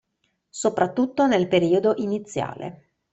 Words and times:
Soprattutto 0.49 1.27
nel 1.27 1.47
periodo 1.47 1.93
iniziale. 1.97 2.87